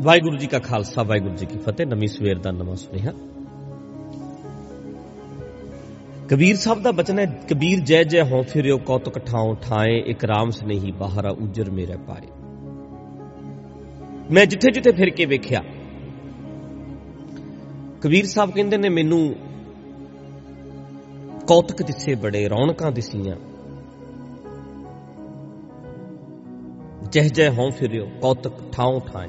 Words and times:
ਵਾਹਿਗੁਰੂ 0.00 0.36
ਜੀ 0.36 0.46
ਕਾ 0.46 0.58
ਖਾਲਸਾ, 0.58 1.02
ਵਾਹਿਗੁਰੂ 1.02 1.34
ਜੀ 1.36 1.46
ਕੀ 1.46 1.58
ਫਤਿਹ। 1.58 1.86
ਨਵੀਂ 1.86 2.08
ਸਵੇਰ 2.08 2.38
ਦਾ 2.38 2.50
ਨਵਾਂ 2.50 2.74
ਸੁਨੇਹਾ। 2.76 3.12
ਕਬੀਰ 6.28 6.56
ਸਾਹਿਬ 6.56 6.82
ਦਾ 6.82 6.90
ਬਚਨ 6.90 7.18
ਹੈ, 7.18 7.24
ਕਬੀਰ 7.50 7.80
ਜੈ 7.80 8.02
ਜੈ 8.04 8.22
ਹੋ 8.22 8.42
ਫਿਰਿਓ 8.42 8.78
ਕੌਤਕ 8.78 9.18
ਠਾਉ 9.18 9.54
ਠਾਏ, 9.54 9.98
ਇੱਕ 10.06 10.24
ਰਾਮ 10.24 10.50
ਸਨੇਹੀ 10.50 10.92
ਬਾਹਰ 10.92 11.26
ਉਜਰ 11.26 11.70
ਮੇਰੇ 11.70 11.96
ਪਾਏ। 11.96 12.26
ਮੈਂ 14.30 14.46
ਜਿੱਥੇ 14.46 14.70
ਜਿੱਥੇ 14.72 14.92
ਫਿਰ 14.92 15.10
ਕੇ 15.10 15.26
ਵੇਖਿਆ, 15.26 15.62
ਕਬੀਰ 18.00 18.26
ਸਾਹਿਬ 18.26 18.50
ਕਹਿੰਦੇ 18.50 18.76
ਨੇ, 18.76 18.88
ਮੈਨੂੰ 18.88 19.34
ਕੌਤਕ 21.46 21.82
ਦਿਸੇ 21.82 22.14
ਬੜੇ, 22.14 22.48
ਰੌਣਕਾਂ 22.48 22.92
ਦਿਸੀਆਂ। 22.92 23.36
ਜਹ 27.12 27.28
ਜੈ 27.34 27.50
ਹੋਂ 27.50 27.70
ਫਿਰਿਓ 27.70 28.06
ਕੌਤਕ 28.22 28.52
ਠਾਉ 28.72 28.98
ਠਾਏ। 29.12 29.28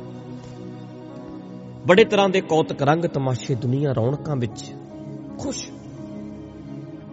ਬੜੇ 1.88 2.06
ਤਰ੍ਹਾਂ 2.06 2.30
ਦੇ 2.30 2.42
ਕੌਤਕ 2.42 2.82
ਰੰਗ 2.82 3.06
ਤਮਾਸ਼ੇ 3.06 3.56
ਦੁਨੀਆ 3.56 3.94
ਰੌਣਕਾਂ 3.94 4.36
ਵਿੱਚ 4.36 4.74
ਖੁਸ਼। 5.38 5.68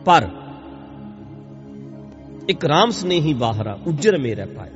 ਪਰ 0.05 0.29
ਇੱਕ 2.49 2.65
ਰਾਮ 2.65 2.91
ਸਨੇਹੀ 2.91 3.35
ਬਾਹਰਾ 3.35 3.79
ਉਜਰ 3.87 4.19
ਮੇਰਾ 4.19 4.47
ਪਾਏ। 4.47 4.71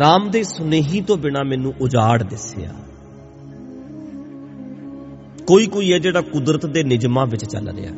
ਰਾਮ 0.00 0.30
ਦੇ 0.30 0.42
ਸੁਨੇਹੀ 0.42 1.00
ਤੋਂ 1.00 1.16
ਬਿਨਾ 1.16 1.42
ਮੈਨੂੰ 1.42 1.74
ਉਜਾੜ 1.80 2.22
ਦਿਸਿਆ। 2.22 2.74
ਕੋਈ 5.46 5.66
ਕੋਈ 5.66 5.92
ਹੈ 5.92 5.98
ਜਿਹੜਾ 5.98 6.20
ਕੁਦਰਤ 6.20 6.66
ਦੇ 6.66 6.82
ਨਿਯਮਾਂ 6.82 7.26
ਵਿੱਚ 7.26 7.44
ਚੱਲ 7.44 7.68
ਰਿਹਾ। 7.68 7.92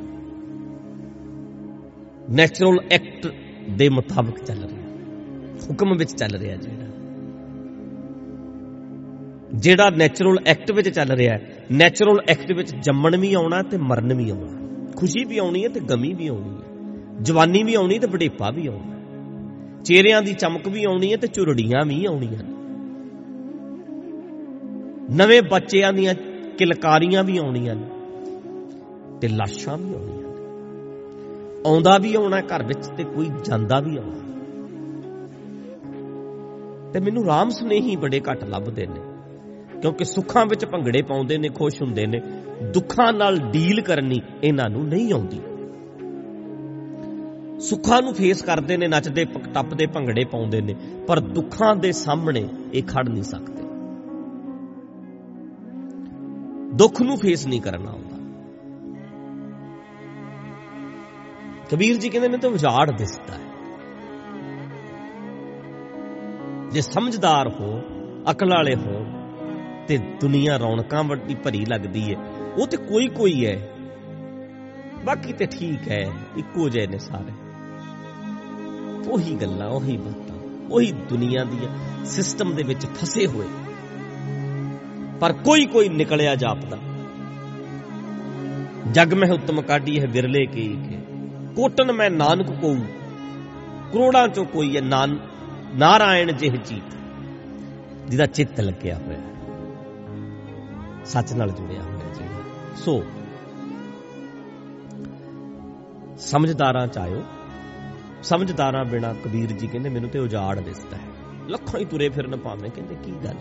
ਨੈਚੁਰਲ 2.30 2.80
ਐਕਟ 2.90 3.34
ਦੇ 3.70 3.88
ਮੁਤਾਬਕ 3.88 4.44
ਚੱਲ 4.44 4.64
ਰਿਹਾ। 4.64 4.86
ਹੁਕਮ 5.70 5.96
ਵਿੱਚ 5.96 6.12
ਚੱਲ 6.12 6.34
ਰਿਹਾ 6.34 6.56
ਜਿਹੜਾ। 6.56 6.89
ਜਿਹੜਾ 9.54 9.90
ਨੈਚੁਰਲ 9.90 10.38
ਐਕਟ 10.46 10.72
ਵਿੱਚ 10.72 10.88
ਚੱਲ 10.88 11.10
ਰਿਹਾ 11.10 11.34
ਹੈ 11.34 11.64
ਨੈਚੁਰਲ 11.72 12.20
ਐਕਟ 12.28 12.52
ਵਿੱਚ 12.52 12.74
ਜੰਮਣ 12.74 13.16
ਵੀ 13.16 13.34
ਆਉਣਾ 13.34 13.62
ਤੇ 13.62 13.76
ਮਰਨ 13.76 14.14
ਵੀ 14.14 14.30
ਆਉਣਾ। 14.30 14.86
ਖੁਸ਼ੀ 14.96 15.24
ਵੀ 15.24 15.38
ਆਉਣੀ 15.38 15.64
ਹੈ 15.64 15.68
ਤੇ 15.68 15.80
ਗਮੀ 15.80 16.14
ਵੀ 16.14 16.28
ਆਉਣੀ 16.28 16.50
ਹੈ। 16.50 16.70
ਜਵਾਨੀ 17.22 17.62
ਵੀ 17.62 17.74
ਆਉਣੀ 17.74 17.98
ਤੇ 17.98 18.06
ਬੁਢੇਪਾ 18.06 18.50
ਵੀ 18.50 18.66
ਆਉਣਾ 18.66 19.00
ਚਿਹਰਿਆਂ 19.84 20.22
ਦੀ 20.22 20.32
ਚਮਕ 20.32 20.68
ਵੀ 20.68 20.84
ਆਉਣੀ 20.84 21.12
ਹੈ 21.12 21.16
ਤੇ 21.16 21.26
ਚੁਰੜੀਆਂ 21.26 21.84
ਵੀ 21.86 22.04
ਆਉਣੀਆਂ 22.04 22.42
ਨਵੇਂ 25.16 25.42
ਬੱਚਿਆਂ 25.42 25.92
ਦੀਆਂ 25.92 26.14
ਕਿਲਕਾਰੀਆਂ 26.58 27.24
ਵੀ 27.24 27.38
ਆਉਣੀਆਂ 27.38 27.74
ਨੇ 27.74 27.86
ਤੇ 29.20 29.28
ਲਾਸ਼ਾਂ 29.28 29.78
ਵੀ 29.78 29.94
ਆਉਣੀਆਂ 29.94 30.16
ਨੇ। 30.16 30.30
ਆਉਂਦਾ 31.66 31.98
ਵੀ 31.98 32.14
ਆਉਣਾ 32.14 32.40
ਘਰ 32.40 32.62
ਵਿੱਚ 32.62 32.86
ਤੇ 32.86 33.04
ਕੋਈ 33.04 33.30
ਜਾਂਦਾ 33.44 33.80
ਵੀ 33.80 33.96
ਆਉਣਾ। 33.96 34.20
ਤੇ 36.92 37.00
ਮੈਨੂੰ 37.00 37.24
ਰਾਮ 37.24 37.50
ਸੁਨੇਹੀ 37.50 37.96
ਬੜੇ 37.96 38.20
ਘੱਟ 38.20 38.44
ਲੱਭਦੇ 38.44 38.86
ਨੇ। 38.86 39.09
ਕਿਉਂਕਿ 39.82 40.04
ਸੁੱਖਾਂ 40.04 40.46
ਵਿੱਚ 40.46 40.64
ਭੰਗੜੇ 40.64 41.02
ਪਾਉਂਦੇ 41.02 41.38
ਨੇ, 41.38 41.48
ਖੁਸ਼ 41.48 41.82
ਹੁੰਦੇ 41.82 42.06
ਨੇ, 42.06 42.20
ਦੁੱਖਾਂ 42.74 43.12
ਨਾਲ 43.12 43.38
ਡੀਲ 43.38 43.80
ਕਰਨੀ 43.80 44.20
ਇਹਨਾਂ 44.44 44.70
ਨੂੰ 44.70 44.88
ਨਹੀਂ 44.88 45.12
ਆਉਂਦੀ। 45.12 45.40
ਸੁੱਖਾਂ 47.60 48.02
ਨੂੰ 48.02 48.14
ਫੇਸ 48.14 48.42
ਕਰਦੇ 48.42 48.76
ਨੇ, 48.76 48.88
ਨੱਚਦੇ 48.88 49.24
ਟੱਪਦੇ, 49.24 49.86
ਭੰਗੜੇ 49.86 50.24
ਪਾਉਂਦੇ 50.24 50.60
ਨੇ, 50.60 50.74
ਪਰ 51.06 51.20
ਦੁੱਖਾਂ 51.20 51.76
ਦੇ 51.76 51.92
ਸਾਹਮਣੇ 51.92 52.48
ਇਹ 52.74 52.82
ਖੜ 52.82 53.08
ਨਹੀਂ 53.08 53.22
ਸਕਦੇ। 53.22 53.62
ਦੁੱਖ 56.74 57.02
ਨੂੰ 57.02 57.16
ਫੇਸ 57.16 57.46
ਨਹੀਂ 57.46 57.60
ਕਰਨਾ 57.60 57.90
ਆਉਂਦਾ। 57.90 58.16
ਕਬੀਰ 61.70 61.96
ਜੀ 61.96 62.08
ਕਹਿੰਦੇ 62.08 62.28
ਨੇ, 62.28 62.36
ਤਾਂ 62.36 62.50
ਉਜਾੜ 62.50 62.90
ਦਿਸਦਾ 62.90 63.34
ਹੈ। 63.34 63.50
ਜੇ 66.70 66.80
ਸਮਝਦਾਰ 66.80 67.48
ਹੋ, 67.48 67.82
ਅਕਲ 68.30 68.50
ਵਾਲੇ 68.50 68.74
ਹੋ 68.74 68.99
ਤੇ 69.90 69.98
ਦੁਨੀਆ 69.98 70.56
ਰੌਣਕਾਂ 70.56 71.04
ਵੱਡੀ 71.04 71.34
ਭਰੀ 71.34 71.64
ਲੱਗਦੀ 71.64 72.14
ਹੈ 72.14 72.20
ਉਹ 72.56 72.66
ਤੇ 72.66 72.76
ਕੋਈ 72.76 73.08
ਕੋਈ 73.08 73.46
ਹੈ 73.46 73.68
ਬਾਕੀ 75.04 75.32
ਤੇ 75.32 75.46
ਠੀਕ 75.46 75.88
ਹੈ 75.88 76.06
ਇੱਕੋ 76.36 76.68
ਜਿਹੇ 76.68 76.86
ਨੇ 76.86 76.98
ਸਾਰੇ। 76.98 77.32
ਉਹੀ 79.10 79.34
ਗੱਲਾਂ, 79.34 79.68
ਉਹੀ 79.68 79.96
ਬਾਤਾਂ, 79.96 80.36
ਉਹੀ 80.70 80.92
ਦੁਨੀਆ 80.92 81.44
ਦੀਆਂ 81.44 82.04
ਸਿਸਟਮ 82.04 82.54
ਦੇ 82.54 82.62
ਵਿੱਚ 82.62 82.86
ਫਸੇ 82.86 83.26
ਹੋਏ। 83.26 83.48
ਪਰ 85.20 85.32
ਕੋਈ 85.32 85.66
ਕੋਈ 85.66 85.88
ਨਿਕਲਿਆ 85.88 86.34
ਜਾਪਦਾ। 86.34 86.78
ਜਗ 88.92 89.14
ਮਹਿ 89.14 89.30
ਉਤਮ 89.30 89.62
ਕਾਢੀ 89.62 90.00
ਹੈ 90.00 90.06
ਵਿਰਲੇ 90.06 90.46
ਕੀ 90.46 90.78
ਕੇ। 90.90 90.98
ਕੋਟਨ 91.56 91.92
ਮੈਂ 91.92 92.10
ਨਾਨਕ 92.10 92.50
ਕੋ 92.50 92.74
ਕਰੋੜਾਂ 93.92 94.28
ਚੋਂ 94.28 94.44
ਕੋਈ 94.44 94.76
ਹੈ। 94.76 94.80
ਨਾਨ 94.80 95.18
ਨਾਰਾਇਣ 95.74 96.32
ਜਿਹ 96.32 96.52
ਜੀਤ। 96.52 96.94
ਜਿਹਦਾ 98.08 98.26
ਚਿੱਤ 98.26 98.60
ਲੱਗਿਆ 98.60 98.98
ਹੋਇਆ। 98.98 99.18
ਸੱਚ 101.10 101.32
ਨਾਲ 101.32 101.50
ਜੁੜਿਆ 101.50 101.82
ਹੋਇਆ 101.82 102.12
ਜਿਹੜਾ 102.12 102.74
ਸੋ, 102.76 103.02
ਸਮਝਦਾਰਾਂ 106.18 106.86
ਚ 106.86 106.98
ਆਇਓ। 106.98 107.22
ਸਮਝਦਾਰਾਂ 108.22 108.84
ਬਿਨਾ 108.84 109.12
ਕਬੀਰ 109.12 109.52
ਜੀ 109.52 109.66
ਕਹਿੰਦੇ, 109.66 109.88
ਮੈਨੂੰ 109.88 110.10
ਤੇ 110.10 110.18
ਉਜਾੜ 110.18 110.60
ਦਿਸਦਾ 110.60 110.96
ਹੈ। 110.96 111.02
ਲੱਖਾਂ 111.48 111.80
ਹੀ 111.80 111.84
ਤੁਰੇ 111.84 112.08
ਫਿਰਨ 112.08 112.36
ਭਾਵੇਂ 112.36 112.70
ਕਹਿੰਦੇ, 112.70 112.94
ਕੀ 112.94 113.12
ਗੱਲ 113.24 113.34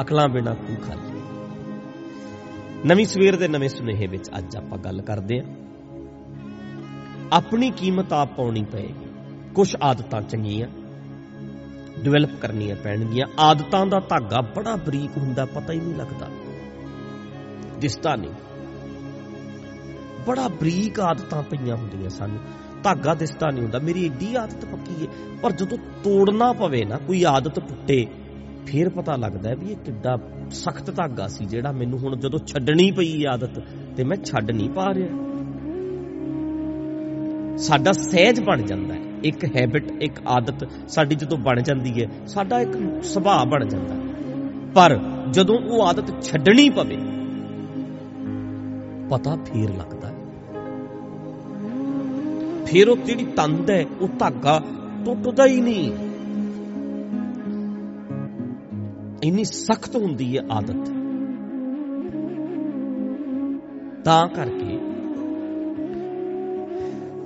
ਅਕਲਾਂ 0.00 0.28
ਬਿਨਾ 0.28 0.54
ਤੂੰ 0.54 0.76
ਖਾਲੀ 0.76 1.20
ਨਵੀਂ 2.86 3.06
ਸਵੇਰ 3.06 3.36
ਦੇ 3.36 3.48
ਨਵੇਂ 3.48 3.68
ਸੁਨੇਹੇ 3.68 4.06
ਵਿੱਚ 4.06 4.30
ਅੱਜ 4.38 4.56
ਆਪਾਂ 4.56 4.78
ਗੱਲ 4.78 5.02
ਕਰਦੇ 5.02 5.40
ਹਾਂ। 5.40 5.54
ਆਪਣੀ 7.32 7.70
ਕੀਮਤ 7.70 8.12
ਆਪ 8.12 8.36
ਪਾਉਣੀ 8.36 8.64
ਪਏਗੀ। 8.64 9.06
ਕੁਝ 9.54 9.76
ਆਦਤਾਂ 9.82 10.22
ਚੰਗੀਆਂ 10.22 10.68
ਡਿਵੈਲਪ 12.02 12.30
ਕਰਨੀਆਂ 12.40 12.76
ਪੈਣਗੀਆਂ। 12.76 13.26
ਆਦਤਾਂ 13.38 13.86
ਦਾ 13.86 14.00
ਧਾਗਾ 14.00 14.40
ਬੜਾ 14.40 14.76
ਬਰੀਕ 14.76 15.16
ਹੁੰਦਾ, 15.16 15.44
ਪਤਾ 15.44 15.72
ਹੀ 15.72 15.80
ਨਹੀਂ 15.80 15.94
ਲੱਗਦਾ। 15.94 16.28
ਦਿਸਦਾ 17.78 18.16
ਨਹੀਂ। 18.16 18.30
ਬੜਾ 20.26 20.48
ਬਰੀਕ 20.48 21.00
ਆਦਤਾਂ 21.00 21.42
ਪਈਆਂ 21.42 21.76
ਹੁੰਦੀਆਂ 21.76 22.08
ਸਾਨੂੰ। 22.08 22.38
ਧਾਗਾ 22.82 23.14
ਦਿਸਦਾ 23.14 23.50
ਨਹੀਂ 23.50 23.62
ਹੁੰਦਾ। 23.62 23.78
ਮੇਰੀ 23.78 24.04
ਏਡੀ 24.06 24.34
ਆਦਤ 24.36 24.64
ਪੱਕੀ 24.64 25.06
ਹੈ 25.06 25.12
ਪਰ 25.42 25.52
ਜਦੋਂ 25.52 25.78
ਤੋੜਨਾ 25.78 26.52
ਪਵੇ 26.52 26.84
ਨਾ, 26.84 26.96
ਕੋਈ 26.96 27.24
ਆਦਤ 27.28 27.54
ਟੁੱਟੇ 27.54 28.06
ਫੇਰ 28.66 28.88
ਪਤਾ 28.88 29.16
ਲੱਗਦਾ 29.16 29.50
ਹੈ 29.50 29.56
ਵੀ 29.56 29.70
ਇਹ 29.70 29.76
ਕਿੱਡਾ 29.76 30.18
ਸਖਤ 30.50 30.96
ਧਾਗਾ 30.96 31.28
ਸੀ 31.28 31.44
ਜਿਹੜਾ 31.44 31.72
ਮੈਨੂੰ 31.72 31.98
ਹੁਣ 31.98 32.16
ਜਦੋਂ 32.16 32.38
ਛੱਡਣੀ 32.38 32.90
ਪਈ 32.90 33.24
ਆਦਤ, 33.30 33.62
ਤੇ 33.96 34.04
ਮੈਂ 34.04 34.16
ਛੱਡ 34.16 34.50
ਨਹੀਂ 34.50 34.70
ਪਾ 34.70 34.94
ਰਿਹਾ। 34.94 35.25
ਸਾਡਾ 37.58 37.92
ਸਹਿਜ 37.92 38.40
ਬਣ 38.40 38.62
ਜਾਂਦਾ 38.62 38.94
ਹੈ। 38.94 39.00
ਇੱਕ 39.24 39.44
ਹੈਬਿਟ 39.56 39.90
ਇੱਕ 40.00 40.20
ਆਦਤ 40.26 40.68
ਸਾਡੀ 40.88 41.14
ਜਦੋਂ 41.14 41.38
ਬਣ 41.38 41.60
ਜਾਂਦੀ 41.62 42.02
ਹੈ, 42.02 42.08
ਸਾਡਾ 42.26 42.60
ਇੱਕ 42.60 43.04
ਸੁਭਾਅ 43.04 43.44
ਬਣ 43.44 43.64
ਜਾਂਦਾ 43.64 43.94
ਪਰ 44.74 44.98
ਜਦੋਂ 45.30 45.58
ਉਹ 45.58 45.82
ਆਦਤ 45.86 46.22
ਛੱਡਣੀ 46.22 46.68
ਪਵੇ, 46.70 46.96
ਪਤਾ 49.08 49.36
ਫੇਰ 49.36 49.70
ਲੱਗਦਾ 49.70 50.08
ਫੇਰ 52.66 52.88
ਉਹ 52.88 52.96
ਜਿਹੜੀ 52.96 53.24
ਤੰਦ 53.36 53.70
ਹੈ, 53.70 53.84
ਉਹ 54.00 54.08
ਧਾਗਾ 54.18 54.62
ਟੁੱਟਦਾ 55.04 55.46
ਹੀ 55.46 55.60
ਨਹੀਂ। 55.60 55.92
ਇੰਨੀ 59.22 59.44
ਸਖਤ 59.44 59.96
ਹੁੰਦੀ 59.96 60.36
ਹੈ 60.38 60.42
ਆਦਤ। 60.50 60.88
ਤਾਂ 64.04 64.28
ਕਰਕੇ 64.28 64.78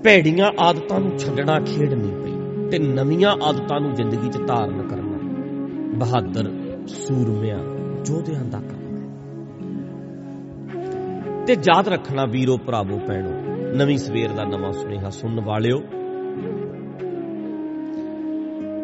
ਭੈੜੀਆਂ 0.05 0.51
ਆਦਤਾਂ 0.59 0.99
ਨੂੰ 1.01 1.19
ਛੱਡਣਾ 1.19 1.59
ਖੇਡ 1.61 1.93
ਨਹੀਂ 1.95 2.13
ਪਈ 2.15 2.69
ਤੇ 2.71 2.79
ਨਵੀਆਂ 2.79 3.31
ਆਦਤਾਂ 3.43 3.81
ਨੂੰ 3.81 3.93
ਜ਼ਿੰਦਗੀ 3.95 4.29
'ਚ 4.29 4.39
ਧਾਰਨ 4.47 4.83
ਕਰਨਾ 4.89 5.19
ਬਹਾਦਰ 5.99 6.51
ਸੂਰਮਿਆਂ 6.89 7.59
ਯੋਧਿਆਂ 8.09 8.45
ਦਾ 8.45 8.61
ਕੰਮ 8.61 8.85
ਹੈ। 8.87 9.05
ਤੇ 11.47 11.57
ਯਾਦ 11.67 11.89
ਰੱਖਣਾ 11.89 12.25
ਵੀਰੋ, 12.27 12.57
ਭਰਾਵੋ, 12.57 12.99
ਭੈਣੋ, 13.09 13.33
ਨਵੀਂ 13.77 13.99
ਸਵੇਰ 13.99 14.31
ਦਾ 14.31 14.45
ਨਵਾਂ 14.45 14.73
ਸੁਨੇਹਾ 14.73 15.11
ਸੁਣਨ 15.11 15.41
ਵਾਲਿਓ, 15.41 15.79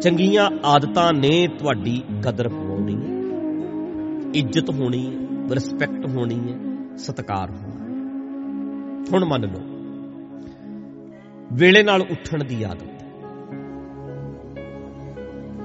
ਚੰਗੀਆਂ 0.01 0.49
ਆਦਤਾਂ 0.65 1.11
ਨੇ 1.13 1.47
ਤੁਹਾਡੀ 1.59 2.01
ਕਦਰ 2.23 2.47
ਪਾਉਣੀ 2.49 2.95
ਹੈ, 2.95 3.15
ਇੱਜ਼ਤ 4.35 4.69
ਹੋਣੀ 4.71 5.05
ਹੈ 5.07 5.55
ਰਿਸਪੈਕਟ 5.55 6.05
ਹੋਣੀ 6.07 6.39
ਹੈ, 6.41 6.57
ਸਤਿਕਾਰ 6.97 7.51
ਹੋਣਾ 7.51 7.85
ਹੁਣ 9.11 9.25
ਮੰਨ 9.25 9.45
ਲਓ 9.45 9.61
ਵੇਲੇ 11.53 11.83
ਨਾਲ 11.83 12.01
ਉੱਠਣ 12.01 12.43
ਦੀ 12.43 12.63
ਆਦਤ 12.63 13.03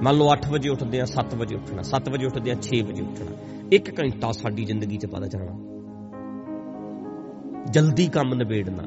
ਮੰਨ 0.03 0.15
ਲਓ 0.15 0.33
8 0.33 0.51
ਵਜੇ 0.51 0.69
ਉੱਠਦੇ 0.69 1.01
ਆ 1.01 1.05
7 1.05 1.35
ਵਜੇ 1.35 1.55
ਉੱਠਣਾ 1.55 1.81
7 1.81 2.09
ਵਜੇ 2.11 2.25
ਉੱਠਦੇ 2.25 2.51
ਆ 2.51 2.55
6 2.55 2.81
ਵਜੇ 2.87 3.01
ਉੱਠਣਾ। 3.01 3.37
ਇੱਕ 3.71 3.99
ਘੰਟਾ 3.99 4.31
ਸਾਡੀ 4.31 4.65
ਜ਼ਿੰਦਗੀ 4.65 4.97
'ਚ 4.97 5.05
ਪਤਾ 5.05 5.27
ਚੱਲਣਾ 5.27 5.57
ਜਲਦੀ 7.69 8.07
ਕੰਮ 8.07 8.33
ਨਿਬੇੜਨਾ। 8.33 8.83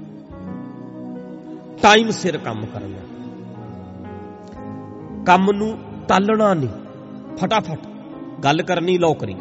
ਟਾਈਮ 1.83 2.11
ਸਿਰ 2.11 2.39
ਕੰਮ 2.39 2.67
ਕਰਨਾ। 2.67 2.99
ਕੰਮ 5.27 5.53
ਨੂੰ 5.53 5.79
ਟਾਲਣਾ 6.09 6.55
ਨਹੀਂ। 6.55 6.69
ਫਟਾਫਟ। 7.37 7.81
ਗੱਲ 8.45 8.63
ਕਰਨੀ 8.63 8.99
ਲੋ 8.99 9.15
ਕਰੀਏ। 9.15 9.41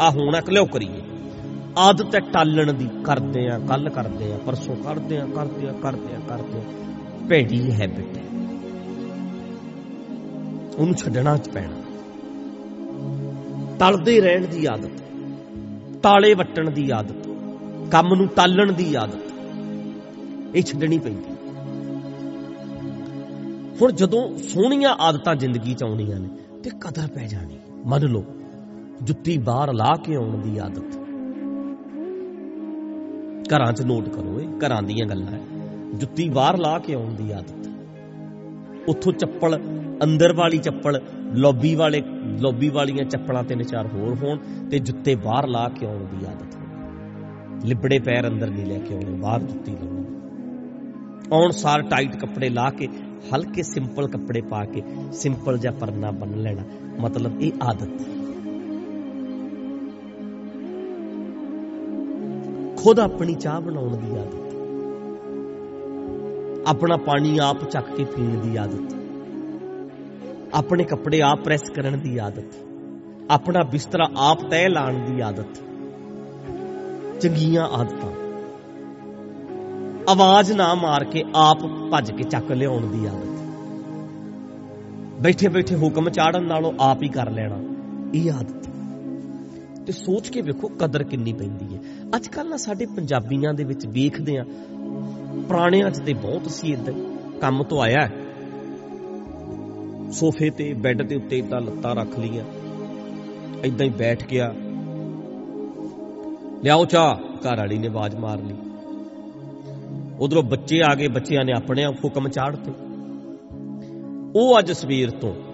ਆ 0.00 0.10
ਹੁਣ 0.10 0.36
ਇੱਕ 0.36 0.50
ਲਿਓ 0.50 0.64
ਕਰੀਏ। 0.64 1.02
ਆਦਤ 1.78 2.14
ਹੈ 2.14 2.20
ਟਾਲਣ 2.20 2.72
ਦੀ। 2.72 2.88
ਕਰਦੇ 3.04 3.48
ਆ 3.48 3.58
ਕੱਲ 3.58 3.88
ਕਰਦੇ 3.88 4.32
ਆ, 4.32 4.38
ਪਰਸੋਂ 4.46 4.76
ਕਰਦੇ 4.76 5.18
ਆ 5.18 5.26
ਕਰਦੇ 5.26 5.68
ਆ 5.68 5.72
ਕਰਦੇ 5.72 6.16
ਆ 6.16 6.20
ਕਰਦੇ 6.28 6.58
ਆ। 6.58 6.62
ਭੈੜੀ 7.28 7.72
ਹੈਬਿਟ 7.72 8.16
ਹੈ। 8.16 8.22
ਉਹਨੂੰ 10.78 10.94
ਛੱਡਣਾ 10.94 11.36
ਚ 11.36 11.48
ਪੈਣਾ। 11.48 11.76
ਟਲਦੇ 13.78 14.20
ਰਹਿਣ 14.20 14.46
ਦੀ 14.46 14.66
ਆਦਤ। 14.66 14.90
ਤਾਲੇ 16.02 16.34
ਵੱਟਣ 16.34 16.70
ਦੀ 16.70 16.90
ਆਦਤ। 16.90 17.28
ਕੰਮ 17.90 18.14
ਨੂੰ 18.14 18.26
ਟਾਲਣ 18.26 18.72
ਦੀ 18.72 18.94
ਆਦਤ। 18.94 19.32
ਇਹ 20.54 20.62
ਛੱਡਣੀ 20.62 20.98
ਪੈਂਦੀ। 20.98 21.34
ਹੁਣ 23.82 23.92
ਜਦੋਂ 23.92 24.38
ਸੋਹਣੀਆਂ 24.38 24.90
ਆਦਤਾਂ 24.90 25.34
ਜ਼ਿੰਦਗੀ 25.34 25.74
ਚ 25.74 25.84
ਆਉਣੀਆਂ 25.84 26.20
ਨੇ, 26.20 26.28
ਤੇ 26.64 26.70
ਕਦਰ 26.70 27.08
ਪੈ 27.14 27.26
ਜਾਣੀ। 27.26 27.58
ਮੰਨ 27.86 28.02
ਲਓ, 28.02 28.24
ਜੁੱਤੀ 29.02 29.38
ਬਾਹਰ 29.38 29.72
ਲਾ 29.72 29.96
ਕੇ 29.96 30.14
ਆਉਣ 30.14 30.38
ਦੀ 30.38 30.58
ਆਦਤ। 30.58 31.01
ਘਰਾਂ 33.42 33.72
'ਚ 33.72 33.82
ਨੋਟ 33.82 34.08
ਕਰੋ 34.08 34.40
ਇਹ, 34.40 34.48
ਘਰਾਂ 34.66 34.82
ਦੀਆਂ 34.82 35.06
ਗੱਲਾਂ 35.06 35.32
ਹੈ 35.32 35.40
ਜੁੱਤੀ 35.94 36.28
ਬਾਹਰ 36.28 36.58
ਲਾ 36.58 36.78
ਕੇ 36.78 36.94
ਆਉਣ 36.94 37.14
ਦੀ 37.14 37.32
ਆਦਤ। 37.32 37.68
ਉੱਥੋਂ 38.88 39.12
ਚੱਪਲ, 39.12 39.60
ਅੰਦਰ 40.02 40.32
ਵਾਲੀ 40.32 40.58
ਚੱਪਲ 40.58 41.00
ਲੌਬੀ 41.34 41.74
ਵਾਲੇ 41.74 42.02
ਲੌਬੀ 42.40 42.68
ਵਾਲੀਆਂ 42.68 43.04
ਚੱਪਲਾਂ 43.04 43.44
ਤਿੰਨ 43.44 43.62
ਚਾਰ 43.62 43.86
ਹੋਰ 43.86 44.14
ਹੋਣ 44.14 44.38
ਤੇ 44.70 44.78
ਜੁੱਤੇ 44.78 45.14
ਬਾਹਰ 45.14 45.46
ਲਾ 45.46 45.68
ਕੇ 45.68 45.86
ਆਉਣ 45.86 46.04
ਦੀ 46.04 46.24
ਆਦਤ 46.24 46.54
ਹੋਵੇ। 46.54 47.68
ਲਿਬੜੇ 47.68 47.98
ਪੈਰ 47.98 48.28
ਅੰਦਰ 48.28 48.50
ਨਹੀਂ 48.50 48.66
ਲੈ 48.66 48.78
ਕੇ 48.78 48.94
ਆਉਣੇ, 48.94 49.12
ਬਾਹਰ 49.12 49.42
ਜੁੱਤੀ 49.42 49.72
ਲਾਉਣੀ। 49.72 50.04
ਆਉਣ 51.32 51.50
ਸਾਰ 51.50 51.82
ਟਾਈਟ 51.82 52.16
ਕੱਪੜੇ 52.16 52.48
ਲਾ 52.48 52.70
ਕੇ, 52.70 52.88
ਹਲਕੇ 53.34 53.62
ਸਿੰਪਲ 53.62 54.08
ਕੱਪੜੇ 54.08 54.40
ਪਾ 54.40 54.64
ਕੇ 54.64 54.82
ਸਿੰਪਲ 55.12 55.58
ਜਿਹਾ 55.58 55.72
ਪਰਨਾ 55.72 56.10
ਬੰਨ 56.10 56.42
ਲੈਣਾ। 56.42 56.62
ਮਤਲਬ 57.00 57.40
ਇਹ 57.40 57.52
ਆਦਤ। 57.62 58.21
ਖੁਦ 62.84 63.00
ਆਪਣੀ 63.00 63.34
ਚਾਹ 63.34 63.60
ਬਣਾਉਣ 63.60 63.96
ਦੀ 63.96 64.16
ਆਦਤ। 64.16 64.52
ਆਪਣਾ 66.68 66.96
ਪਾਣੀ 66.96 67.38
ਆਪ 67.38 67.64
ਚੱਕ 67.64 67.96
ਕੇ 67.96 68.04
ਪੀਣ 68.04 68.40
ਦੀ 68.40 68.56
ਆਦਤ। 68.56 68.96
ਆਪਣੇ 70.54 70.84
ਕੱਪੜੇ 70.84 71.22
ਆਪ 71.22 71.40
ਪ੍ਰੈਸ 71.44 71.70
ਕਰਨ 71.70 72.00
ਦੀ 72.00 72.18
ਆਦਤ। 72.18 72.44
ਆਪਣਾ 73.30 73.62
ਬਿਸਤਰਾ 73.62 74.06
ਆਪ 74.16 74.50
ਤੈਅ 74.50 74.68
ਲਾਣ 74.68 74.94
ਦੀ 74.94 75.20
ਆਦਤ। 75.20 75.58
ਚੰਗੀਆਂ 77.20 77.68
ਆਦਤਾਂ। 77.68 78.10
ਆਵਾਜ਼ 80.08 80.52
ਨਾ 80.52 80.74
ਮਾਰ 80.74 81.04
ਕੇ 81.04 81.24
ਆਪ 81.34 81.58
ਭੱਜ 81.90 82.12
ਕੇ 82.12 82.22
ਚੱਕ 82.22 82.52
ਲਿਆਉਣ 82.52 82.86
ਦੀ 82.86 83.06
ਆਦਤ। 83.06 83.42
ਬੈਠੇ 85.22 85.48
ਬੈਠੇ 85.48 85.76
ਹੁਕਮ 85.76 86.10
ਚਾੜਨ 86.10 86.46
ਨਾਲੋਂ 86.46 86.72
ਆਪ 86.80 87.02
ਹੀ 87.02 87.08
ਕਰ 87.08 87.30
ਲੈਣਾ। 87.30 87.58
ਇਹ 88.14 88.32
ਆਦਤ। 88.32 88.68
ਤੇ 89.86 89.92
ਸੋਚ 89.92 90.28
ਕੇ 90.28 90.40
ਵੇਖੋ 90.40 90.68
ਕਦਰ 90.68 91.02
ਕਿੰਨੀ 91.02 91.32
ਪੈਂਦੀ 91.32 91.74
ਹੈ। 91.74 91.80
ਅੱਜ 92.16 92.28
ਕੱਲ 92.28 92.48
ਨਾ 92.48 92.56
ਸਾਡੇ 92.56 92.86
ਪੰਜਾਬੀਆਂ 92.86 93.54
ਦੇ 93.54 93.64
ਵਿੱਚ 93.64 93.86
ਵੇਖਦੇ 93.86 94.36
ਆ 94.38 94.44
ਪੁਰਾਣਿਆਂ 95.48 95.90
'ਚ 95.90 95.98
ਤੇ 95.98 96.12
ਬਹੁਤ 96.12 96.50
ਸੀ 96.50 96.72
ਇਦਾਂ 96.72 96.94
ਕੰਮ 97.40 97.62
ਤੋਂ 97.62 97.82
ਆਇਆ 97.82 98.08
ਸੋਫੇ 100.12 100.50
ਤੇ, 100.50 100.72
ਬੈੱਡ 100.72 101.02
ਦੇ 101.02 101.16
ਉੱਤੇ 101.16 101.38
ਇਦਾਂ 101.38 101.60
ਲੱਤਾਂ 101.60 101.94
ਰੱਖ 101.94 102.18
ਲੀਆਂ 102.18 102.44
ਇਦਾਂ 103.64 103.86
ਹੀ 103.86 103.90
ਬੈਠ 103.90 104.26
ਗਿਆ। 104.26 104.54
ਲਿਆਓ 106.64 106.84
ਚਾਹ, 106.84 107.14
ਘਰ 107.14 107.56
ਵਾਲੀ 107.56 107.78
ਨੇ 107.78 107.88
ਆਵਾਜ਼ 107.88 108.16
ਮਾਰ 108.16 108.38
ਲਈ। 108.38 108.54
ਉਧਰੋਂ 110.20 110.42
ਬੱਚੇ 110.42 110.80
ਆ 110.86 110.94
ਗਏ, 110.94 111.08
ਬੱਚਿਆਂ 111.08 111.44
ਨੇ 111.44 111.52
ਆਪਣੇ 111.52 111.84
ਆਪ 111.84 112.04
ਹੁਕਮ 112.04 112.28
ਚਾੜਤੇ। 112.28 112.72
ਉਹ 114.34 114.58
ਅੱਜ 114.58 114.72
ਸਵੇਰ 114.72 115.10
ਤੋਂ 115.10 115.51